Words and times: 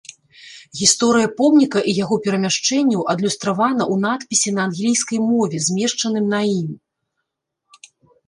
Гісторыя 0.79 1.27
помніка 1.39 1.79
і 1.89 1.91
яго 2.03 2.15
перамяшчэнняў 2.27 3.01
адлюстравана 3.13 3.83
ў 3.93 4.03
надпісе 4.07 4.49
на 4.57 4.61
англійскай 4.69 5.19
мове, 5.29 5.57
змешчаным 5.69 6.25
на 6.33 6.39
ім. 6.59 6.69